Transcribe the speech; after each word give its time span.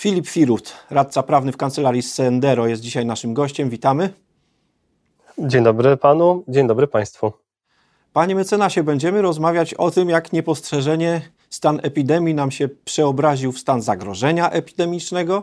Filip 0.00 0.28
Firut, 0.28 0.74
radca 0.90 1.22
prawny 1.22 1.52
w 1.52 1.56
kancelarii 1.56 2.02
Sendero, 2.02 2.66
jest 2.66 2.82
dzisiaj 2.82 3.06
naszym 3.06 3.34
gościem. 3.34 3.70
Witamy. 3.70 4.12
Dzień 5.38 5.64
dobry 5.64 5.96
panu, 5.96 6.44
dzień 6.48 6.66
dobry 6.66 6.86
państwu. 6.86 7.32
Panie 8.12 8.34
mecenasie, 8.34 8.82
będziemy 8.82 9.22
rozmawiać 9.22 9.74
o 9.74 9.90
tym, 9.90 10.08
jak 10.08 10.32
niepostrzeżenie 10.32 11.20
stan 11.50 11.80
epidemii 11.82 12.34
nam 12.34 12.50
się 12.50 12.68
przeobraził 12.84 13.52
w 13.52 13.58
stan 13.58 13.82
zagrożenia 13.82 14.50
epidemicznego. 14.50 15.42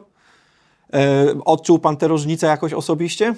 E, 0.94 1.26
odczuł 1.46 1.79
pan 1.79 1.97
tę 1.97 2.08
różnicę 2.08 2.47
jakoś 2.47 2.74
osobiście? 2.74 3.35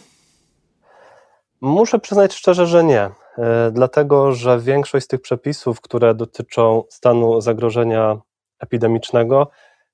Muszę 1.62 2.00
przyznać 2.00 2.34
szczerze, 2.34 2.68
że 2.68 2.84
nie. 2.84 3.02
E, 3.02 3.72
dlatego, 3.72 4.34
że 4.34 4.60
większość 4.60 5.06
z 5.06 5.08
tych 5.08 5.22
przepisów, 5.22 5.82
które 5.82 6.16
dotyczą 6.16 6.84
stanu 6.90 7.42
zagrożenia 7.42 8.18
epidemicznego 8.60 9.48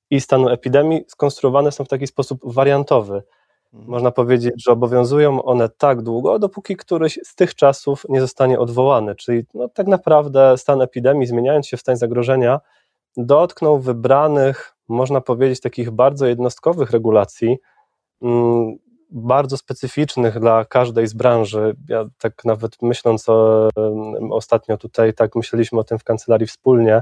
i 0.09 0.21
stanu 0.21 0.49
epidemii, 0.49 1.03
skonstruowane 1.07 1.71
są 1.71 1.85
w 1.85 1.87
taki 1.87 2.07
sposób 2.07 2.39
wariantowy. 2.43 3.23
Mhm. 3.73 3.91
Można 3.91 4.11
powiedzieć, 4.11 4.53
że 4.65 4.71
obowiązują 4.71 5.43
one 5.43 5.69
tak 5.69 6.01
długo, 6.01 6.39
dopóki 6.39 6.75
któryś 6.75 7.19
z 7.23 7.35
tych 7.35 7.55
czasów 7.55 8.05
nie 8.09 8.21
zostanie 8.21 8.59
odwołany. 8.59 9.15
Czyli 9.15 9.45
no, 9.53 9.69
tak 9.69 9.87
naprawdę 9.87 10.57
stan 10.57 10.81
epidemii, 10.81 11.27
zmieniając 11.27 11.67
się 11.67 11.77
w 11.77 11.81
stan 11.81 11.97
zagrożenia, 11.97 12.59
dotknął 13.17 13.79
wybranych, 13.79 14.75
można 14.87 15.21
powiedzieć, 15.21 15.61
takich 15.61 15.91
bardzo 15.91 16.25
jednostkowych 16.25 16.91
regulacji, 16.91 17.57
mm, 18.21 18.77
bardzo 19.11 19.57
specyficznych 19.57 20.39
dla 20.39 20.65
każdej 20.65 21.07
z 21.07 21.13
branży. 21.13 21.75
Ja 21.89 22.05
tak 22.17 22.45
nawet 22.45 22.81
myśląc 22.81 23.29
o, 23.29 23.69
ostatnio 24.31 24.77
tutaj, 24.77 25.13
tak 25.13 25.35
myśleliśmy 25.35 25.79
o 25.79 25.83
tym 25.83 25.99
w 25.99 26.03
kancelarii 26.03 26.47
wspólnie, 26.47 27.01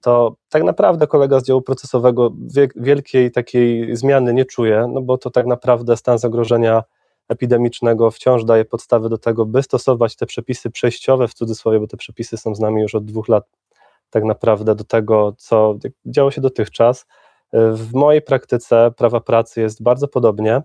to 0.00 0.34
tak 0.48 0.62
naprawdę 0.62 1.06
kolega 1.06 1.40
z 1.40 1.44
działu 1.44 1.62
procesowego 1.62 2.32
wielkiej 2.76 3.30
takiej 3.30 3.96
zmiany 3.96 4.34
nie 4.34 4.44
czuje, 4.44 4.86
no 4.92 5.02
bo 5.02 5.18
to 5.18 5.30
tak 5.30 5.46
naprawdę 5.46 5.96
stan 5.96 6.18
zagrożenia 6.18 6.82
epidemicznego 7.28 8.10
wciąż 8.10 8.44
daje 8.44 8.64
podstawy 8.64 9.08
do 9.08 9.18
tego, 9.18 9.46
by 9.46 9.62
stosować 9.62 10.16
te 10.16 10.26
przepisy 10.26 10.70
przejściowe 10.70 11.28
w 11.28 11.34
cudzysłowie, 11.34 11.80
bo 11.80 11.86
te 11.86 11.96
przepisy 11.96 12.36
są 12.36 12.54
z 12.54 12.60
nami 12.60 12.82
już 12.82 12.94
od 12.94 13.04
dwóch 13.04 13.28
lat, 13.28 13.44
tak 14.10 14.24
naprawdę 14.24 14.74
do 14.74 14.84
tego, 14.84 15.34
co 15.38 15.74
działo 16.06 16.30
się 16.30 16.40
dotychczas. 16.40 17.06
W 17.52 17.94
mojej 17.94 18.22
praktyce 18.22 18.90
prawa 18.96 19.20
pracy 19.20 19.60
jest 19.60 19.82
bardzo 19.82 20.08
podobnie. 20.08 20.62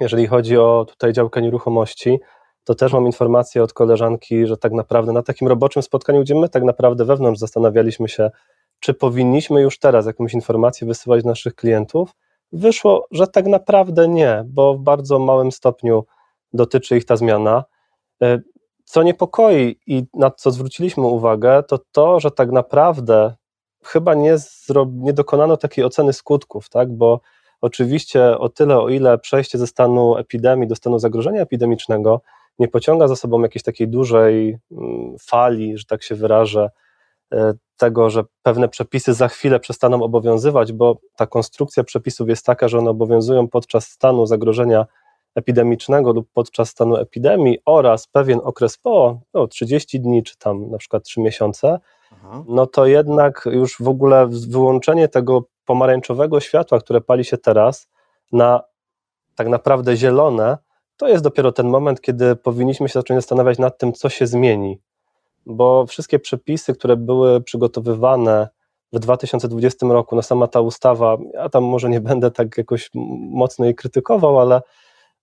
Jeżeli 0.00 0.26
chodzi 0.26 0.58
o 0.58 0.86
tutaj 0.88 1.12
działkę 1.12 1.42
nieruchomości, 1.42 2.18
to 2.64 2.74
też 2.74 2.92
mam 2.92 3.06
informację 3.06 3.62
od 3.62 3.72
koleżanki, 3.72 4.46
że 4.46 4.56
tak 4.56 4.72
naprawdę 4.72 5.12
na 5.12 5.22
takim 5.22 5.48
roboczym 5.48 5.82
spotkaniu, 5.82 6.20
gdzie 6.20 6.34
my 6.34 6.48
tak 6.48 6.62
naprawdę 6.62 7.04
wewnątrz 7.04 7.40
zastanawialiśmy 7.40 8.08
się, 8.08 8.30
czy 8.80 8.94
powinniśmy 8.94 9.62
już 9.62 9.78
teraz 9.78 10.06
jakąś 10.06 10.34
informację 10.34 10.86
wysyłać 10.86 11.24
naszych 11.24 11.54
klientów, 11.54 12.10
wyszło, 12.52 13.06
że 13.10 13.26
tak 13.26 13.46
naprawdę 13.46 14.08
nie, 14.08 14.44
bo 14.46 14.74
w 14.74 14.80
bardzo 14.80 15.18
małym 15.18 15.52
stopniu 15.52 16.04
dotyczy 16.52 16.96
ich 16.96 17.04
ta 17.04 17.16
zmiana. 17.16 17.64
E, 18.22 18.38
co 18.84 19.02
niepokoi 19.02 19.80
i 19.86 20.06
na 20.14 20.30
co 20.30 20.50
zwróciliśmy 20.50 21.06
uwagę, 21.06 21.62
to 21.62 21.78
to, 21.92 22.20
że 22.20 22.30
tak 22.30 22.52
naprawdę 22.52 23.34
chyba 23.84 24.14
nie, 24.14 24.36
nie 24.92 25.12
dokonano 25.12 25.56
takiej 25.56 25.84
oceny 25.84 26.12
skutków, 26.12 26.68
tak? 26.68 26.92
bo 26.92 27.20
oczywiście 27.60 28.38
o 28.38 28.48
tyle, 28.48 28.78
o 28.78 28.88
ile 28.88 29.18
przejście 29.18 29.58
ze 29.58 29.66
stanu 29.66 30.16
epidemii 30.16 30.68
do 30.68 30.76
stanu 30.76 30.98
zagrożenia 30.98 31.40
epidemicznego 31.40 32.20
nie 32.58 32.68
pociąga 32.68 33.08
za 33.08 33.16
sobą 33.16 33.42
jakiejś 33.42 33.62
takiej 33.62 33.88
dużej 33.88 34.58
mm, 34.72 35.16
fali, 35.20 35.78
że 35.78 35.84
tak 35.84 36.02
się 36.02 36.14
wyrażę, 36.14 36.70
e, 37.32 37.54
tego, 37.76 38.10
że 38.10 38.24
pewne 38.42 38.68
przepisy 38.68 39.14
za 39.14 39.28
chwilę 39.28 39.60
przestaną 39.60 40.02
obowiązywać, 40.02 40.72
bo 40.72 40.96
ta 41.16 41.26
konstrukcja 41.26 41.84
przepisów 41.84 42.28
jest 42.28 42.46
taka, 42.46 42.68
że 42.68 42.78
one 42.78 42.90
obowiązują 42.90 43.48
podczas 43.48 43.86
stanu 43.86 44.26
zagrożenia 44.26 44.86
epidemicznego 45.34 46.12
lub 46.12 46.28
podczas 46.32 46.68
stanu 46.68 46.96
epidemii 46.96 47.58
oraz 47.64 48.06
pewien 48.06 48.40
okres 48.42 48.78
po, 48.78 49.20
no 49.34 49.46
30 49.46 50.00
dni 50.00 50.22
czy 50.22 50.38
tam 50.38 50.70
na 50.70 50.78
przykład 50.78 51.04
3 51.04 51.20
miesiące, 51.20 51.78
Aha. 52.12 52.44
no 52.48 52.66
to 52.66 52.86
jednak 52.86 53.48
już 53.52 53.76
w 53.80 53.88
ogóle 53.88 54.28
wyłączenie 54.48 55.08
tego 55.08 55.44
pomarańczowego 55.64 56.40
światła, 56.40 56.80
które 56.80 57.00
pali 57.00 57.24
się 57.24 57.38
teraz 57.38 57.88
na 58.32 58.62
tak 59.34 59.48
naprawdę 59.48 59.96
zielone, 59.96 60.58
to 61.04 61.08
jest 61.08 61.24
dopiero 61.24 61.52
ten 61.52 61.68
moment, 61.68 62.00
kiedy 62.00 62.36
powinniśmy 62.36 62.88
się 62.88 62.92
zacząć 62.92 63.18
zastanawiać 63.18 63.58
nad 63.58 63.78
tym, 63.78 63.92
co 63.92 64.08
się 64.08 64.26
zmieni. 64.26 64.80
Bo 65.46 65.86
wszystkie 65.86 66.18
przepisy, 66.18 66.74
które 66.74 66.96
były 66.96 67.40
przygotowywane 67.40 68.48
w 68.92 68.98
2020 68.98 69.86
roku, 69.86 70.16
no 70.16 70.22
sama 70.22 70.46
ta 70.46 70.60
ustawa, 70.60 71.16
ja 71.34 71.48
tam 71.48 71.64
może 71.64 71.88
nie 71.88 72.00
będę 72.00 72.30
tak 72.30 72.58
jakoś 72.58 72.90
mocno 73.30 73.64
jej 73.64 73.74
krytykował, 73.74 74.40
ale 74.40 74.62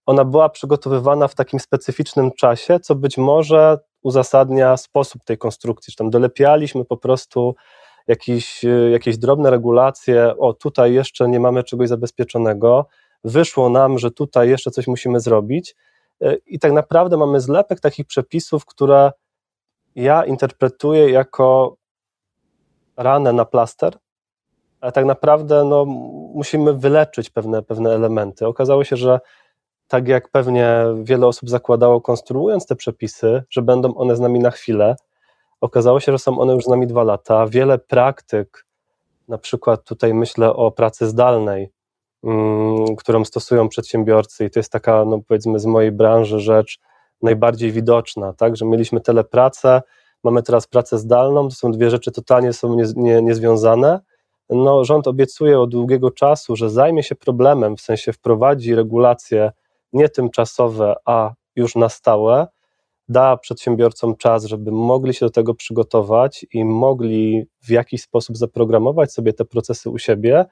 ona 0.05 0.25
była 0.25 0.49
przygotowywana 0.49 1.27
w 1.27 1.35
takim 1.35 1.59
specyficznym 1.59 2.31
czasie, 2.31 2.79
co 2.79 2.95
być 2.95 3.17
może 3.17 3.79
uzasadnia 4.03 4.77
sposób 4.77 5.23
tej 5.23 5.37
konstrukcji, 5.37 5.91
że 5.91 5.95
tam 5.95 6.09
dolepialiśmy 6.09 6.85
po 6.85 6.97
prostu 6.97 7.55
jakieś, 8.07 8.65
jakieś 8.91 9.17
drobne 9.17 9.49
regulacje, 9.49 10.37
o 10.37 10.53
tutaj 10.53 10.93
jeszcze 10.93 11.27
nie 11.27 11.39
mamy 11.39 11.63
czegoś 11.63 11.89
zabezpieczonego, 11.89 12.85
wyszło 13.23 13.69
nam, 13.69 13.97
że 13.97 14.11
tutaj 14.11 14.49
jeszcze 14.49 14.71
coś 14.71 14.87
musimy 14.87 15.19
zrobić. 15.19 15.75
E, 16.21 16.35
I 16.35 16.59
tak 16.59 16.71
naprawdę 16.71 17.17
mamy 17.17 17.41
zlepek 17.41 17.79
takich 17.79 18.07
przepisów, 18.07 18.65
które 18.65 19.11
ja 19.95 20.25
interpretuję 20.25 21.09
jako 21.09 21.75
ranę 22.97 23.33
na 23.33 23.45
plaster, 23.45 23.97
ale 24.81 24.91
tak 24.91 25.05
naprawdę 25.05 25.63
no, 25.63 25.85
musimy 26.35 26.73
wyleczyć 26.73 27.29
pewne, 27.29 27.61
pewne 27.61 27.95
elementy. 27.95 28.47
Okazało 28.47 28.83
się, 28.83 28.95
że 28.95 29.19
tak 29.87 30.07
jak 30.07 30.29
pewnie 30.29 30.83
wiele 31.03 31.27
osób 31.27 31.49
zakładało, 31.49 32.01
konstruując 32.01 32.65
te 32.65 32.75
przepisy, 32.75 33.43
że 33.49 33.61
będą 33.61 33.95
one 33.95 34.15
z 34.15 34.19
nami 34.19 34.39
na 34.39 34.51
chwilę, 34.51 34.95
okazało 35.61 35.99
się, 35.99 36.11
że 36.11 36.19
są 36.19 36.39
one 36.39 36.53
już 36.53 36.63
z 36.63 36.67
nami 36.67 36.87
dwa 36.87 37.03
lata. 37.03 37.47
Wiele 37.47 37.77
praktyk, 37.77 38.65
na 39.27 39.37
przykład 39.37 39.83
tutaj 39.83 40.13
myślę 40.13 40.53
o 40.53 40.71
pracy 40.71 41.07
zdalnej, 41.07 41.71
którą 42.97 43.25
stosują 43.25 43.69
przedsiębiorcy 43.69 44.45
i 44.45 44.49
to 44.49 44.59
jest 44.59 44.71
taka, 44.71 45.05
no 45.05 45.19
powiedzmy 45.27 45.59
z 45.59 45.65
mojej 45.65 45.91
branży 45.91 46.39
rzecz 46.39 46.79
najbardziej 47.21 47.71
widoczna, 47.71 48.33
tak, 48.33 48.55
że 48.55 48.65
mieliśmy 48.65 49.01
telepracę, 49.01 49.81
mamy 50.23 50.43
teraz 50.43 50.67
pracę 50.67 50.97
zdalną, 50.97 51.49
to 51.49 51.55
są 51.55 51.71
dwie 51.71 51.89
rzeczy 51.89 52.11
totalnie 52.11 52.53
są 52.53 52.75
nie, 52.75 52.83
nie, 52.95 53.21
niezwiązane. 53.21 53.99
No, 54.49 54.85
rząd 54.85 55.07
obiecuje 55.07 55.59
od 55.59 55.69
długiego 55.69 56.11
czasu, 56.11 56.55
że 56.55 56.69
zajmie 56.69 57.03
się 57.03 57.15
problemem, 57.15 57.77
w 57.77 57.81
sensie 57.81 58.13
wprowadzi 58.13 58.75
regulacje 58.75 59.51
nie 59.93 60.09
tymczasowe, 60.09 60.95
a 61.05 61.33
już 61.55 61.75
na 61.75 61.89
stałe, 61.89 62.47
da 63.09 63.37
przedsiębiorcom 63.37 64.15
czas, 64.15 64.45
żeby 64.45 64.71
mogli 64.71 65.13
się 65.13 65.25
do 65.25 65.29
tego 65.29 65.53
przygotować 65.53 66.45
i 66.53 66.65
mogli 66.65 67.45
w 67.61 67.69
jakiś 67.69 68.01
sposób 68.01 68.37
zaprogramować 68.37 69.13
sobie 69.13 69.33
te 69.33 69.45
procesy 69.45 69.89
u 69.89 69.97
siebie, 69.97 70.45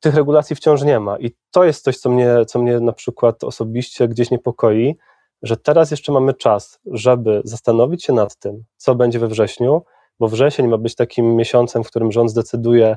tych 0.00 0.14
regulacji 0.14 0.56
wciąż 0.56 0.82
nie 0.82 1.00
ma. 1.00 1.18
I 1.18 1.30
to 1.50 1.64
jest 1.64 1.84
coś, 1.84 1.98
co 1.98 2.10
mnie, 2.10 2.36
co 2.46 2.58
mnie 2.58 2.80
na 2.80 2.92
przykład 2.92 3.44
osobiście 3.44 4.08
gdzieś 4.08 4.30
niepokoi, 4.30 4.96
że 5.42 5.56
teraz 5.56 5.90
jeszcze 5.90 6.12
mamy 6.12 6.34
czas, 6.34 6.80
żeby 6.86 7.40
zastanowić 7.44 8.04
się 8.04 8.12
nad 8.12 8.36
tym, 8.36 8.64
co 8.76 8.94
będzie 8.94 9.18
we 9.18 9.28
wrześniu, 9.28 9.82
bo 10.20 10.28
wrzesień 10.28 10.66
ma 10.66 10.78
być 10.78 10.94
takim 10.94 11.36
miesiącem, 11.36 11.84
w 11.84 11.86
którym 11.86 12.12
rząd 12.12 12.30
zdecyduje, 12.30 12.96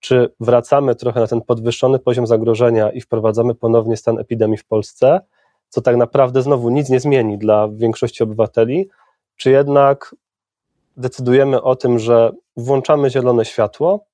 czy 0.00 0.34
wracamy 0.40 0.94
trochę 0.94 1.20
na 1.20 1.26
ten 1.26 1.42
podwyższony 1.42 1.98
poziom 1.98 2.26
zagrożenia 2.26 2.90
i 2.90 3.00
wprowadzamy 3.00 3.54
ponownie 3.54 3.96
stan 3.96 4.18
epidemii 4.18 4.58
w 4.58 4.66
Polsce, 4.66 5.20
co 5.68 5.80
tak 5.80 5.96
naprawdę 5.96 6.42
znowu 6.42 6.70
nic 6.70 6.88
nie 6.88 7.00
zmieni 7.00 7.38
dla 7.38 7.68
większości 7.68 8.22
obywateli, 8.22 8.88
czy 9.36 9.50
jednak 9.50 10.14
decydujemy 10.96 11.62
o 11.62 11.76
tym, 11.76 11.98
że 11.98 12.32
włączamy 12.56 13.10
zielone 13.10 13.44
światło, 13.44 14.06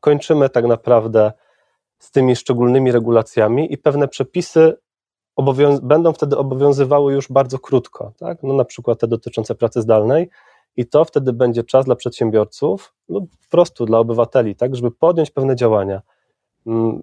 kończymy 0.00 0.48
tak 0.48 0.66
naprawdę 0.66 1.32
z 2.00 2.10
tymi 2.10 2.36
szczególnymi 2.36 2.92
regulacjami 2.92 3.72
i 3.72 3.78
pewne 3.78 4.08
przepisy 4.08 4.76
będą 5.82 6.12
wtedy 6.12 6.36
obowiązywały 6.36 7.12
już 7.12 7.28
bardzo 7.28 7.58
krótko, 7.58 8.12
tak? 8.18 8.42
no 8.42 8.54
na 8.54 8.64
przykład 8.64 9.00
te 9.00 9.06
dotyczące 9.06 9.54
pracy 9.54 9.82
zdalnej 9.82 10.28
i 10.76 10.86
to 10.86 11.04
wtedy 11.04 11.32
będzie 11.32 11.64
czas 11.64 11.84
dla 11.84 11.96
przedsiębiorców 11.96 12.94
lub 13.08 13.30
po 13.30 13.50
prostu 13.50 13.86
dla 13.86 13.98
obywateli, 13.98 14.56
tak, 14.56 14.76
żeby 14.76 14.90
podjąć 14.90 15.30
pewne 15.30 15.56
działania. 15.56 16.02
Mm, 16.66 17.02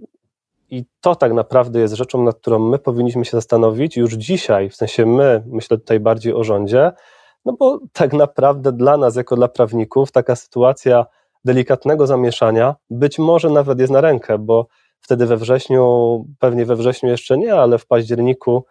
I 0.69 0.85
to 1.01 1.15
tak 1.15 1.33
naprawdę 1.33 1.79
jest 1.79 1.93
rzeczą, 1.93 2.23
nad 2.23 2.39
którą 2.39 2.59
my 2.59 2.79
powinniśmy 2.79 3.25
się 3.25 3.31
zastanowić 3.31 3.97
już 3.97 4.13
dzisiaj, 4.13 4.69
w 4.69 4.75
sensie 4.75 5.05
my, 5.05 5.43
myślę 5.47 5.77
tutaj 5.77 5.99
bardziej 5.99 6.33
o 6.33 6.43
rządzie, 6.43 6.91
no 7.45 7.53
bo 7.53 7.79
tak 7.93 8.13
naprawdę 8.13 8.71
dla 8.71 8.97
nas, 8.97 9.15
jako 9.15 9.35
dla 9.35 9.47
prawników, 9.47 10.11
taka 10.11 10.35
sytuacja 10.35 11.05
delikatnego 11.45 12.07
zamieszania 12.07 12.75
być 12.89 13.19
może 13.19 13.49
nawet 13.49 13.79
jest 13.79 13.93
na 13.93 14.01
rękę, 14.01 14.37
bo 14.37 14.67
wtedy 15.01 15.25
we 15.25 15.37
wrześniu, 15.37 16.25
pewnie 16.39 16.65
we 16.65 16.75
wrześniu 16.75 17.09
jeszcze 17.09 17.37
nie, 17.37 17.55
ale 17.55 17.77
w 17.77 17.85
październiku 17.85 18.65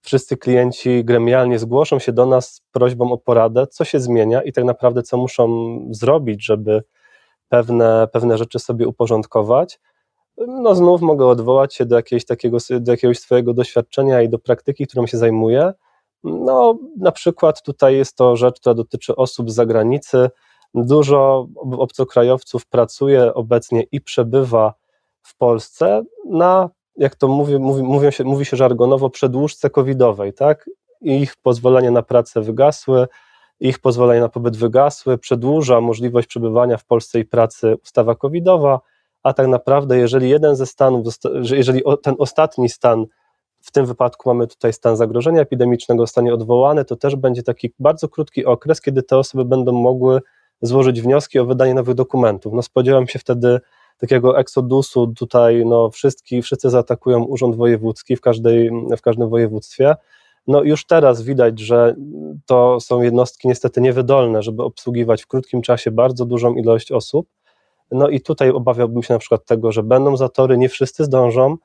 wszyscy 0.00 0.36
klienci 0.36 1.04
gremialnie 1.04 1.58
zgłoszą 1.58 1.98
się 1.98 2.12
do 2.12 2.26
nas 2.26 2.54
z 2.54 2.60
prośbą 2.60 3.12
o 3.12 3.18
poradę, 3.18 3.66
co 3.66 3.84
się 3.84 4.00
zmienia 4.00 4.42
i 4.42 4.52
tak 4.52 4.64
naprawdę 4.64 5.02
co 5.02 5.16
muszą 5.16 5.78
zrobić, 5.90 6.44
żeby 6.44 6.82
pewne, 7.48 8.08
pewne 8.12 8.38
rzeczy 8.38 8.58
sobie 8.58 8.88
uporządkować. 8.88 9.80
no 10.38 10.74
znów 10.74 11.00
mogę 11.00 11.26
odwołać 11.26 11.74
się 11.74 11.86
do, 11.86 11.96
jakiegoś 11.96 12.24
takiego, 12.24 12.58
do 12.80 12.92
jakiegoś 12.92 13.18
swojego 13.18 13.54
doświadczenia 13.54 14.22
i 14.22 14.28
do 14.28 14.38
praktyki, 14.38 14.86
którą 14.86 15.06
się 15.06 15.18
zajmuję. 15.18 15.72
No, 16.24 16.78
na 16.96 17.12
przykład 17.12 17.62
tutaj 17.62 17.96
jest 17.96 18.16
to 18.16 18.36
rzecz, 18.36 18.60
która 18.60 18.74
dotyczy 18.74 19.16
osób 19.16 19.50
z 19.50 19.54
zagranicy. 19.54 20.30
Dużo 20.74 21.48
obcokrajowców 21.78 22.66
pracuje 22.66 23.34
obecnie 23.34 23.82
i 23.92 24.00
przebywa 24.00 24.74
w 25.24 25.36
Polsce 25.36 26.02
na, 26.30 26.70
jak 26.96 27.14
to 27.14 27.28
mówi, 27.28 27.58
mówi, 27.58 27.82
mówią 27.82 28.10
się, 28.10 28.24
mówi 28.24 28.44
się 28.44 28.56
żargonowo, 28.56 29.10
przedłużce 29.10 29.70
covidowej, 29.70 30.32
tak? 30.32 30.70
Ich 31.00 31.36
pozwolenie 31.36 31.90
na 31.90 32.02
pracę 32.02 32.40
wygasły, 32.40 33.06
ich 33.60 33.78
pozwolenie 33.78 34.20
na 34.20 34.28
pobyt 34.28 34.56
wygasły, 34.56 35.18
przedłuża 35.18 35.80
możliwość 35.80 36.28
przebywania 36.28 36.76
w 36.76 36.84
Polsce 36.84 37.18
i 37.18 37.24
pracy 37.24 37.76
ustawa 37.82 38.14
covidowa, 38.14 38.80
a 39.22 39.32
tak 39.32 39.46
naprawdę 39.46 39.98
jeżeli 39.98 40.28
jeden 40.28 40.56
ze 40.56 40.66
stanów, 40.66 41.06
jeżeli 41.52 41.82
ten 42.02 42.14
ostatni 42.18 42.68
stan, 42.68 43.06
w 43.60 43.72
tym 43.72 43.86
wypadku 43.86 44.28
mamy 44.28 44.46
tutaj 44.46 44.72
stan 44.72 44.96
zagrożenia 44.96 45.40
epidemicznego, 45.40 46.02
zostanie 46.02 46.34
odwołany, 46.34 46.84
to 46.84 46.96
też 46.96 47.16
będzie 47.16 47.42
taki 47.42 47.72
bardzo 47.78 48.08
krótki 48.08 48.44
okres, 48.44 48.80
kiedy 48.80 49.02
te 49.02 49.18
osoby 49.18 49.44
będą 49.44 49.72
mogły 49.72 50.20
złożyć 50.62 51.02
wnioski 51.02 51.38
o 51.38 51.44
wydanie 51.44 51.74
nowych 51.74 51.94
dokumentów. 51.94 52.52
No 52.52 52.62
spodziewam 52.62 53.06
się 53.06 53.18
wtedy 53.18 53.60
takiego 53.98 54.38
eksodusu, 54.38 55.06
tutaj 55.06 55.66
no 55.66 55.90
wszyscy, 55.90 56.42
wszyscy 56.42 56.70
zaatakują 56.70 57.24
urząd 57.24 57.56
wojewódzki 57.56 58.16
w, 58.16 58.20
każdej, 58.20 58.70
w 58.96 59.00
każdym 59.02 59.28
województwie, 59.28 59.94
no 60.46 60.62
już 60.62 60.86
teraz 60.86 61.22
widać, 61.22 61.60
że 61.60 61.94
to 62.46 62.80
są 62.80 63.02
jednostki 63.02 63.48
niestety 63.48 63.80
niewydolne, 63.80 64.42
żeby 64.42 64.62
obsługiwać 64.62 65.22
w 65.22 65.26
krótkim 65.26 65.62
czasie 65.62 65.90
bardzo 65.90 66.24
dużą 66.24 66.54
ilość 66.54 66.92
osób. 66.92 67.28
No 67.90 68.08
i 68.08 68.20
tutaj 68.20 68.50
obawiałbym 68.50 69.02
się 69.02 69.14
na 69.14 69.18
przykład 69.18 69.44
tego, 69.44 69.72
że 69.72 69.82
będą 69.82 70.16
zatory, 70.16 70.58
nie 70.58 70.68
wszyscy 70.68 71.04
zdążą 71.04 71.56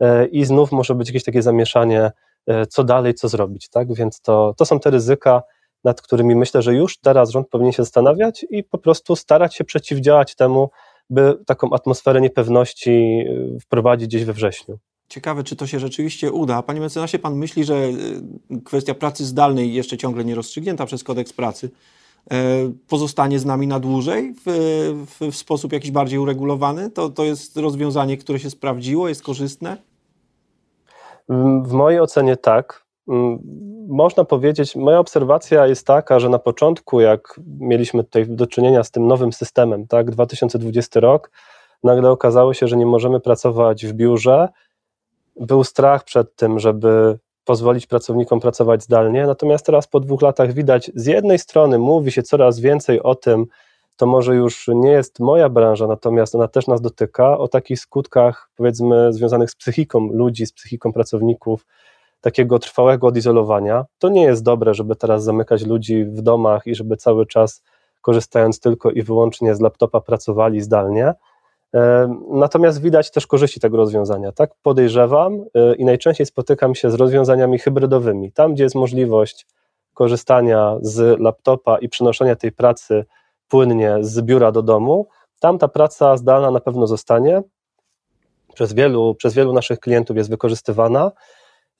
e, 0.00 0.26
i 0.26 0.44
znów 0.44 0.72
może 0.72 0.94
być 0.94 1.08
jakieś 1.08 1.24
takie 1.24 1.42
zamieszanie, 1.42 2.10
e, 2.46 2.66
co 2.66 2.84
dalej, 2.84 3.14
co 3.14 3.28
zrobić, 3.28 3.68
tak? 3.68 3.94
Więc 3.94 4.20
to, 4.20 4.54
to 4.56 4.64
są 4.64 4.80
te 4.80 4.90
ryzyka, 4.90 5.42
nad 5.84 6.02
którymi 6.02 6.34
myślę, 6.34 6.62
że 6.62 6.74
już 6.74 6.98
teraz 6.98 7.30
rząd 7.30 7.48
powinien 7.48 7.72
się 7.72 7.82
zastanawiać 7.82 8.46
i 8.50 8.64
po 8.64 8.78
prostu 8.78 9.16
starać 9.16 9.54
się 9.54 9.64
przeciwdziałać 9.64 10.34
temu, 10.34 10.70
by 11.12 11.38
taką 11.46 11.72
atmosferę 11.72 12.20
niepewności 12.20 12.90
e, 12.90 13.60
wprowadzić 13.60 14.08
gdzieś 14.08 14.24
we 14.24 14.32
wrześniu. 14.32 14.78
Ciekawe, 15.08 15.44
czy 15.44 15.56
to 15.56 15.66
się 15.66 15.80
rzeczywiście 15.80 16.32
uda. 16.32 16.62
Panie 16.62 16.80
mecenasie, 16.80 17.18
pan 17.18 17.36
myśli, 17.36 17.64
że 17.64 17.74
e, 17.74 17.90
kwestia 18.64 18.94
pracy 18.94 19.24
zdalnej, 19.24 19.74
jeszcze 19.74 19.96
ciągle 19.96 20.24
nie 20.24 20.34
rozstrzygnięta 20.34 20.86
przez 20.86 21.04
kodeks 21.04 21.32
pracy, 21.32 21.70
e, 22.30 22.36
pozostanie 22.88 23.38
z 23.38 23.44
nami 23.44 23.66
na 23.66 23.80
dłużej 23.80 24.34
w, 24.46 25.06
w, 25.06 25.30
w, 25.32 25.36
sposób 25.36 25.72
jakiś 25.72 25.90
bardziej 25.90 26.18
uregulowany? 26.18 26.90
To, 26.90 27.08
to 27.08 27.24
jest 27.24 27.56
rozwiązanie, 27.56 28.16
które 28.16 28.38
się 28.38 28.50
sprawdziło, 28.50 29.08
jest 29.08 29.22
korzystne? 29.22 29.76
W 31.62 31.72
mojej 31.72 32.00
ocenie 32.00 32.36
tak. 32.36 32.81
Mm, 33.08 33.38
można 33.88 34.24
powiedzieć, 34.24 34.76
moja 34.76 34.98
obserwacja 34.98 35.66
jest 35.66 35.86
taka, 35.86 36.18
że 36.18 36.28
na 36.28 36.38
początku, 36.38 37.00
jak 37.00 37.40
mieliśmy 37.58 38.04
tutaj 38.04 38.26
do 38.28 38.46
czynienia 38.46 38.84
z 38.84 38.90
tym 38.90 39.06
nowym 39.06 39.32
systemem, 39.32 39.86
tak, 39.86 40.10
2020 40.10 41.00
rok, 41.00 41.30
nagle 41.84 42.10
okazało 42.10 42.54
się, 42.54 42.68
że 42.68 42.76
nie 42.76 42.86
możemy 42.86 43.20
pracować 43.20 43.86
w 43.86 43.92
biurze, 43.92 44.48
był 45.40 45.64
strach 45.64 46.04
przed 46.04 46.36
tym, 46.36 46.58
żeby 46.58 47.18
pozwolić 47.44 47.86
pracownikom 47.86 48.40
pracować 48.40 48.82
zdalnie, 48.82 49.26
natomiast 49.26 49.66
teraz 49.66 49.86
po 49.86 50.00
dwóch 50.00 50.22
latach 50.22 50.52
widać, 50.52 50.90
z 50.94 51.06
jednej 51.06 51.38
strony 51.38 51.78
mówi 51.78 52.12
się 52.12 52.22
coraz 52.22 52.60
więcej 52.60 53.02
o 53.02 53.14
tym, 53.14 53.46
to 53.96 54.06
może 54.06 54.34
już 54.34 54.68
nie 54.74 54.90
jest 54.90 55.20
moja 55.20 55.48
branża, 55.48 55.86
natomiast 55.86 56.34
ona 56.34 56.48
też 56.48 56.66
nas 56.66 56.80
dotyka, 56.80 57.38
o 57.38 57.48
takich 57.48 57.80
skutkach, 57.80 58.50
powiedzmy, 58.56 59.12
związanych 59.12 59.50
z 59.50 59.56
psychiką 59.56 60.08
ludzi, 60.12 60.46
z 60.46 60.52
psychiką 60.52 60.92
pracowników, 60.92 61.66
takiego 62.22 62.58
trwałego 62.58 63.06
odizolowania. 63.06 63.84
To 63.98 64.08
nie 64.08 64.22
jest 64.22 64.42
dobre, 64.42 64.74
żeby 64.74 64.96
teraz 64.96 65.24
zamykać 65.24 65.66
ludzi 65.66 66.04
w 66.04 66.22
domach 66.22 66.66
i 66.66 66.74
żeby 66.74 66.96
cały 66.96 67.26
czas, 67.26 67.62
korzystając 68.00 68.60
tylko 68.60 68.90
i 68.90 69.02
wyłącznie 69.02 69.54
z 69.54 69.60
laptopa, 69.60 70.00
pracowali 70.00 70.60
zdalnie. 70.60 71.14
Natomiast 72.30 72.82
widać 72.82 73.10
też 73.10 73.26
korzyści 73.26 73.60
tego 73.60 73.76
rozwiązania. 73.76 74.32
Tak 74.32 74.50
podejrzewam 74.62 75.44
e, 75.54 75.74
i 75.74 75.84
najczęściej 75.84 76.26
spotykam 76.26 76.74
się 76.74 76.90
z 76.90 76.94
rozwiązaniami 76.94 77.58
hybrydowymi. 77.58 78.32
Tam, 78.32 78.54
gdzie 78.54 78.64
jest 78.64 78.74
możliwość 78.74 79.46
korzystania 79.94 80.76
z 80.80 81.20
laptopa 81.20 81.78
i 81.78 81.88
przenoszenia 81.88 82.36
tej 82.36 82.52
pracy 82.52 83.04
płynnie 83.48 83.96
z 84.00 84.20
biura 84.20 84.52
do 84.52 84.62
domu, 84.62 85.08
tam 85.40 85.58
ta 85.58 85.68
praca 85.68 86.16
zdalna 86.16 86.50
na 86.50 86.60
pewno 86.60 86.86
zostanie. 86.86 87.42
Przez 88.54 88.72
wielu, 88.72 89.14
przez 89.14 89.34
wielu 89.34 89.52
naszych 89.52 89.80
klientów 89.80 90.16
jest 90.16 90.30
wykorzystywana. 90.30 91.10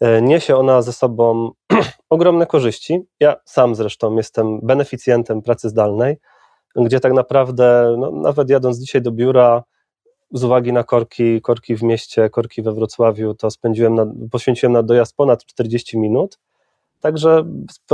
E, 0.02 0.22
niesie 0.22 0.56
ona 0.56 0.82
ze 0.82 0.92
sobą 0.92 1.50
ogromne 2.10 2.46
korzyści. 2.46 3.00
Ja 3.20 3.36
sam 3.44 3.74
zresztą 3.74 4.16
jestem 4.16 4.60
beneficjentem 4.60 5.42
pracy 5.42 5.68
zdalnej, 5.68 6.16
gdzie 6.76 7.00
tak 7.00 7.12
naprawdę, 7.12 7.96
no, 7.98 8.10
nawet 8.10 8.50
jadąc 8.50 8.78
dzisiaj 8.78 9.02
do 9.02 9.12
biura, 9.12 9.62
z 10.32 10.44
uwagi 10.44 10.72
na 10.72 10.84
korki, 10.84 11.40
korki 11.40 11.76
w 11.76 11.82
mieście, 11.82 12.30
korki 12.30 12.62
we 12.62 12.72
Wrocławiu, 12.72 13.34
to 13.34 13.50
spędziłem 13.50 13.94
na, 13.94 14.06
poświęciłem 14.30 14.72
na 14.72 14.82
dojazd 14.82 15.16
ponad 15.16 15.44
40 15.44 15.98
minut. 15.98 16.38
Także 17.00 17.44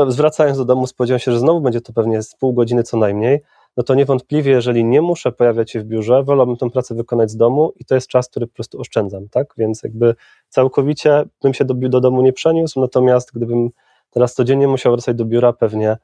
zwracając 0.09 0.59
do 0.59 0.65
domu, 0.65 0.87
spodziewałem 0.87 1.21
się, 1.21 1.33
że 1.33 1.39
znowu 1.39 1.61
będzie 1.61 1.81
to 1.81 1.93
pewnie 1.93 2.23
z 2.23 2.35
pół 2.35 2.53
godziny 2.53 2.83
co 2.83 2.97
najmniej. 2.97 3.41
No 3.79 3.85
to 3.85 3.95
niewątpliwie, 3.95 4.53
jeżeli 4.53 4.85
nie 4.85 5.03
muszę 5.03 5.33
pojawiać 5.33 5.71
się 5.71 5.81
w 5.81 5.85
biurze, 5.85 6.23
wolałbym 6.23 6.57
tę 6.57 6.71
pracę 6.71 6.95
wykonać 6.95 7.31
z 7.31 7.37
domu 7.37 7.73
i 7.77 7.85
to 7.85 7.95
jest 7.95 8.09
czas, 8.09 8.29
który 8.29 8.47
po 8.47 8.55
prostu 8.55 8.81
oszczędzam, 8.81 9.29
tak? 9.29 9.55
Więc 9.59 9.83
jakby 9.83 10.15
całkowicie 10.49 11.25
bym 11.43 11.55
się 11.55 11.65
do, 11.65 11.75
do 11.75 12.01
domu 12.01 12.23
nie 12.23 12.33
przeniósł, 12.33 12.81
natomiast 12.81 13.33
gdybym 13.35 13.71
teraz 14.11 14.35
codziennie 14.35 14.69
musiał 14.69 14.93
wracać 14.93 15.17
do 15.17 15.25
biura, 15.25 15.53
pewnie 15.53 15.97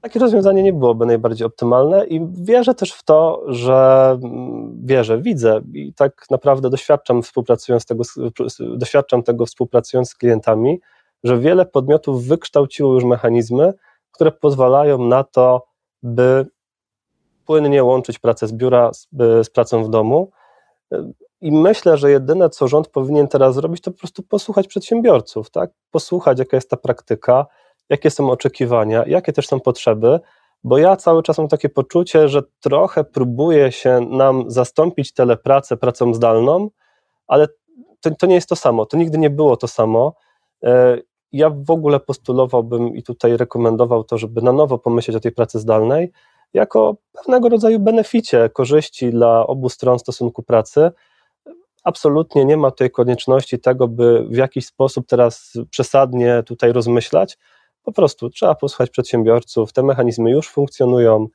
takie 0.00 0.18
rozwiązanie 0.18 0.62
nie 0.62 0.72
byłoby 0.72 1.06
najbardziej 1.06 1.46
optymalne 1.46 2.06
i 2.06 2.20
wierzę 2.32 2.74
też 2.74 2.92
w 2.92 3.02
to, 3.02 3.42
że 3.46 4.10
mm, 4.24 4.80
wierzę, 4.84 5.22
widzę 5.22 5.60
i 5.72 5.92
tak 5.94 6.26
naprawdę 6.30 6.70
doświadczam 6.70 7.22
współpracując 7.22 7.86
tego, 7.86 8.04
doświadczam 8.60 9.22
tego 9.22 9.46
współpracując 9.46 10.10
z 10.10 10.14
klientami, 10.14 10.80
że 11.24 11.38
wiele 11.38 11.66
podmiotów 11.66 12.24
wykształciło 12.24 12.94
już 12.94 13.04
mechanizmy, 13.04 13.72
które 14.10 14.32
pozwalają 14.32 14.98
na 14.98 15.24
to, 15.24 15.73
by 16.04 16.46
płynnie 17.46 17.84
łączyć 17.84 18.18
pracę 18.18 18.46
z 18.46 18.52
biura 18.52 18.92
z, 18.92 19.08
z 19.46 19.50
pracą 19.50 19.84
w 19.84 19.90
domu. 19.90 20.30
I 21.40 21.52
myślę, 21.52 21.96
że 21.96 22.10
jedyne, 22.10 22.50
co 22.50 22.68
rząd 22.68 22.88
powinien 22.88 23.28
teraz 23.28 23.54
zrobić, 23.54 23.80
to 23.80 23.90
po 23.90 23.98
prostu 23.98 24.22
posłuchać 24.22 24.66
przedsiębiorców, 24.66 25.50
tak? 25.50 25.70
posłuchać, 25.90 26.38
jaka 26.38 26.56
jest 26.56 26.70
ta 26.70 26.76
praktyka, 26.76 27.46
jakie 27.88 28.10
są 28.10 28.30
oczekiwania, 28.30 29.04
jakie 29.06 29.32
też 29.32 29.46
są 29.46 29.60
potrzeby, 29.60 30.20
bo 30.64 30.78
ja 30.78 30.96
cały 30.96 31.22
czas 31.22 31.38
mam 31.38 31.48
takie 31.48 31.68
poczucie, 31.68 32.28
że 32.28 32.42
trochę 32.60 33.04
próbuje 33.04 33.72
się 33.72 34.00
nam 34.00 34.50
zastąpić 34.50 35.12
telepracę 35.12 35.76
pracą 35.76 36.14
zdalną, 36.14 36.70
ale 37.26 37.48
to, 38.00 38.10
to 38.18 38.26
nie 38.26 38.34
jest 38.34 38.48
to 38.48 38.56
samo, 38.56 38.86
to 38.86 38.96
nigdy 38.96 39.18
nie 39.18 39.30
było 39.30 39.56
to 39.56 39.68
samo. 39.68 40.14
Ja 41.34 41.50
w 41.50 41.70
ogóle 41.70 42.00
postulowałbym 42.00 42.96
i 42.96 43.02
tutaj 43.02 43.36
rekomendował 43.36 44.04
to, 44.04 44.18
żeby 44.18 44.42
na 44.42 44.52
nowo 44.52 44.78
pomyśleć 44.78 45.16
o 45.16 45.20
tej 45.20 45.32
pracy 45.32 45.58
zdalnej 45.58 46.12
jako 46.54 46.96
pewnego 47.12 47.48
rodzaju 47.48 47.80
beneficie, 47.80 48.50
korzyści 48.52 49.10
dla 49.10 49.46
obu 49.46 49.68
stron 49.68 49.98
stosunku 49.98 50.42
pracy. 50.42 50.90
Absolutnie 51.84 52.44
nie 52.44 52.56
ma 52.56 52.70
tutaj 52.70 52.90
konieczności 52.90 53.58
tego, 53.58 53.88
by 53.88 54.26
w 54.30 54.36
jakiś 54.36 54.66
sposób 54.66 55.06
teraz 55.06 55.52
przesadnie 55.70 56.42
tutaj 56.46 56.72
rozmyślać, 56.72 57.38
po 57.82 57.92
prostu 57.92 58.30
trzeba 58.30 58.54
posłuchać 58.54 58.90
przedsiębiorców, 58.90 59.72
te 59.72 59.82
mechanizmy 59.82 60.30
już 60.30 60.48
funkcjonują, 60.48 61.26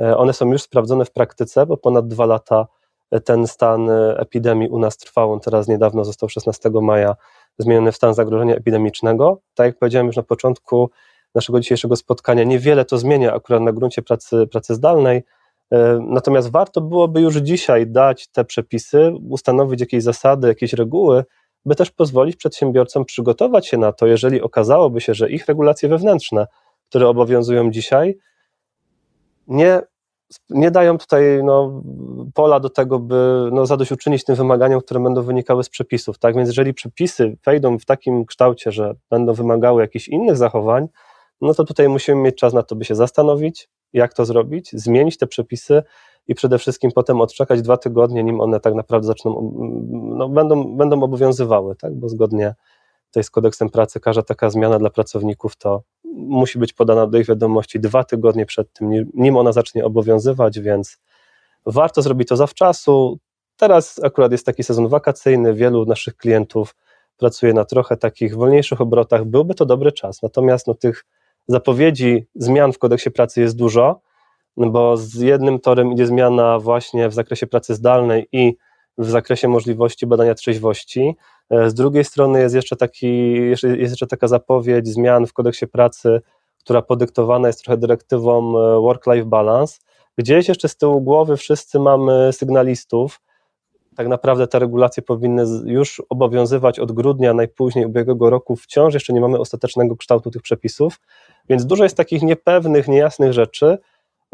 e, 0.00 0.16
one 0.16 0.32
są 0.32 0.52
już 0.52 0.62
sprawdzone 0.62 1.04
w 1.04 1.10
praktyce, 1.10 1.66
bo 1.66 1.76
ponad 1.76 2.08
dwa 2.08 2.26
lata 2.26 2.66
e, 3.10 3.20
ten 3.20 3.46
stan 3.46 3.90
e, 3.90 4.18
epidemii 4.18 4.68
u 4.68 4.78
nas 4.78 4.96
trwał, 4.96 5.32
on 5.32 5.40
teraz 5.40 5.68
niedawno 5.68 6.04
został 6.04 6.28
16 6.28 6.70
maja 6.82 7.16
zmieniony 7.58 7.92
w 7.92 7.96
stan 7.96 8.14
zagrożenia 8.14 8.54
epidemicznego. 8.54 9.40
Tak 9.54 9.66
jak 9.66 9.78
powiedziałem 9.78 10.06
już 10.06 10.16
na 10.16 10.22
początku 10.22 10.90
naszego 11.34 11.60
dzisiejszego 11.60 11.96
spotkania, 11.96 12.44
niewiele 12.44 12.84
to 12.84 12.98
zmienia 12.98 13.34
akurat 13.34 13.62
na 13.62 13.72
gruncie 13.72 14.02
pracy, 14.02 14.46
pracy 14.46 14.74
zdalnej, 14.74 15.22
natomiast 16.00 16.50
warto 16.50 16.80
byłoby 16.80 17.20
już 17.20 17.36
dzisiaj 17.36 17.86
dać 17.86 18.28
te 18.28 18.44
przepisy, 18.44 19.12
ustanowić 19.28 19.80
jakieś 19.80 20.02
zasady, 20.02 20.48
jakieś 20.48 20.72
reguły, 20.72 21.24
by 21.64 21.76
też 21.76 21.90
pozwolić 21.90 22.36
przedsiębiorcom 22.36 23.04
przygotować 23.04 23.66
się 23.66 23.78
na 23.78 23.92
to, 23.92 24.06
jeżeli 24.06 24.40
okazałoby 24.40 25.00
się, 25.00 25.14
że 25.14 25.30
ich 25.30 25.46
regulacje 25.46 25.88
wewnętrzne, 25.88 26.46
które 26.88 27.08
obowiązują 27.08 27.70
dzisiaj, 27.70 28.18
nie, 29.46 29.82
nie 30.50 30.70
dają 30.70 30.98
tutaj 30.98 31.44
no, 31.44 31.82
pola 32.34 32.60
do 32.60 32.70
tego, 32.70 32.98
by 32.98 33.48
no, 33.52 33.66
zadośćuczynić 33.66 34.24
tym 34.24 34.36
wymaganiom, 34.36 34.80
które 34.80 35.00
będą 35.00 35.22
wynikały 35.22 35.64
z 35.64 35.68
przepisów. 35.68 36.18
Tak 36.18 36.36
więc, 36.36 36.48
jeżeli 36.48 36.74
przepisy 36.74 37.36
wejdą 37.46 37.78
w 37.78 37.84
takim 37.84 38.24
kształcie, 38.24 38.72
że 38.72 38.94
będą 39.10 39.32
wymagały 39.32 39.82
jakichś 39.82 40.08
innych 40.08 40.36
zachowań, 40.36 40.88
no 41.40 41.54
to 41.54 41.64
tutaj 41.64 41.88
musimy 41.88 42.22
mieć 42.22 42.36
czas 42.36 42.52
na 42.52 42.62
to, 42.62 42.76
by 42.76 42.84
się 42.84 42.94
zastanowić, 42.94 43.68
jak 43.92 44.14
to 44.14 44.24
zrobić, 44.24 44.70
zmienić 44.72 45.18
te 45.18 45.26
przepisy 45.26 45.82
i 46.28 46.34
przede 46.34 46.58
wszystkim 46.58 46.90
potem 46.94 47.20
odczekać 47.20 47.62
dwa 47.62 47.76
tygodnie, 47.76 48.24
nim 48.24 48.40
one 48.40 48.60
tak 48.60 48.74
naprawdę 48.74 49.06
zaczną, 49.06 49.52
no, 49.90 50.28
będą, 50.28 50.76
będą 50.76 51.02
obowiązywały, 51.02 51.76
tak? 51.76 51.94
bo 51.94 52.08
zgodnie 52.08 52.54
tutaj 53.10 53.24
z 53.24 53.30
kodeksem 53.30 53.70
pracy 53.70 54.00
każda 54.00 54.22
taka 54.22 54.50
zmiana 54.50 54.78
dla 54.78 54.90
pracowników 54.90 55.56
to 55.56 55.82
musi 56.14 56.58
być 56.58 56.72
podana 56.72 57.06
do 57.06 57.18
ich 57.18 57.26
wiadomości 57.26 57.80
dwa 57.80 58.04
tygodnie 58.04 58.46
przed 58.46 58.72
tym, 58.72 58.90
nim 59.14 59.36
ona 59.36 59.52
zacznie 59.52 59.84
obowiązywać, 59.84 60.60
więc 60.60 60.98
warto 61.66 62.02
zrobić 62.02 62.28
to 62.28 62.36
zawczasu. 62.36 63.18
Teraz 63.56 64.00
akurat 64.04 64.32
jest 64.32 64.46
taki 64.46 64.62
sezon 64.62 64.88
wakacyjny, 64.88 65.54
wielu 65.54 65.86
naszych 65.86 66.16
klientów 66.16 66.74
pracuje 67.16 67.52
na 67.52 67.64
trochę 67.64 67.96
takich 67.96 68.36
wolniejszych 68.36 68.80
obrotach, 68.80 69.24
byłby 69.24 69.54
to 69.54 69.66
dobry 69.66 69.92
czas. 69.92 70.22
Natomiast 70.22 70.66
no, 70.66 70.74
tych 70.74 71.04
zapowiedzi 71.48 72.26
zmian 72.34 72.72
w 72.72 72.78
kodeksie 72.78 73.10
pracy 73.10 73.40
jest 73.40 73.56
dużo, 73.56 74.00
bo 74.56 74.96
z 74.96 75.14
jednym 75.14 75.58
torem 75.58 75.92
idzie 75.92 76.06
zmiana 76.06 76.58
właśnie 76.58 77.08
w 77.08 77.14
zakresie 77.14 77.46
pracy 77.46 77.74
zdalnej 77.74 78.28
i 78.32 78.56
w 79.00 79.10
zakresie 79.10 79.48
możliwości 79.48 80.06
badania 80.06 80.34
trzeźwości. 80.34 81.16
E, 81.50 81.70
z 81.70 81.74
drugiej 81.74 82.04
strony 82.04 82.40
jest 82.40 82.54
jeszcze, 82.54 82.76
taki, 82.76 83.32
jest 83.32 83.62
jeszcze 83.62 84.06
taka 84.06 84.28
zapowiedź 84.28 84.88
zmian 84.88 85.26
w 85.26 85.32
kodeksie 85.32 85.66
pracy, 85.66 86.20
która 86.58 86.82
podyktowana 86.82 87.48
jest 87.48 87.64
trochę 87.64 87.76
dyrektywą 87.76 88.58
e, 88.58 88.80
work-life 88.80 89.24
balance. 89.24 89.78
Gdzieś 90.18 90.48
jeszcze 90.48 90.68
z 90.68 90.76
tyłu 90.76 91.00
głowy 91.00 91.36
wszyscy 91.36 91.78
mamy 91.78 92.32
sygnalistów. 92.32 93.20
Tak 93.96 94.08
naprawdę 94.08 94.46
te 94.46 94.58
regulacje 94.58 95.02
powinny 95.02 95.44
już 95.64 96.02
obowiązywać 96.08 96.78
od 96.78 96.92
grudnia 96.92 97.34
najpóźniej 97.34 97.86
ubiegłego 97.86 98.30
roku. 98.30 98.56
Wciąż 98.56 98.94
jeszcze 98.94 99.12
nie 99.12 99.20
mamy 99.20 99.38
ostatecznego 99.38 99.96
kształtu 99.96 100.30
tych 100.30 100.42
przepisów, 100.42 101.00
więc 101.48 101.66
dużo 101.66 101.84
jest 101.84 101.96
takich 101.96 102.22
niepewnych, 102.22 102.88
niejasnych 102.88 103.32
rzeczy, 103.32 103.78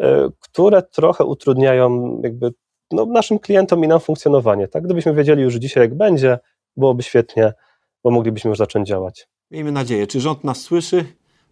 e, 0.01 0.29
które 0.41 0.83
trochę 0.83 1.25
utrudniają 1.25 2.21
jakby 2.25 2.53
no, 2.91 3.07
naszym 3.07 3.39
klientom 3.39 3.85
i 3.85 3.89
nam 3.89 4.01
funkcjonowanie. 4.01 4.69
Tak? 4.69 4.85
Gdybyśmy 4.85 5.15
wiedzieli 5.15 5.43
już 5.43 5.55
dzisiaj, 5.55 5.83
jak 5.83 5.95
będzie, 5.95 6.39
byłoby 6.77 7.03
świetnie, 7.03 7.53
bo 8.05 8.11
moglibyśmy 8.11 8.49
już 8.49 8.59
zacząć 8.59 8.89
działać. 8.89 9.29
Miejmy 9.51 9.73
nadzieję. 9.73 10.07
Czy 10.07 10.21
rząd 10.21 10.45
nas 10.45 10.61
słyszy? 10.61 11.05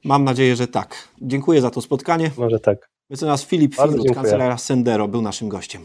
Mam 0.05 0.25
nadzieję, 0.25 0.57
że 0.57 0.69
tak. 0.69 1.09
Dziękuję 1.23 1.61
za 1.61 1.71
to 1.71 1.81
spotkanie. 1.81 2.31
Może 2.37 2.61
tak. 2.61 2.91
Mecenas 3.11 3.45
Filip 3.45 3.75
Firut, 3.75 4.14
kancelaria 4.14 4.59
Sendero, 4.59 5.09
był 5.09 5.23
naszym 5.23 5.49
gościem. 5.49 5.85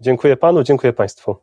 Dziękuję 0.00 0.36
panu, 0.36 0.62
dziękuję 0.62 0.92
państwu. 0.92 1.36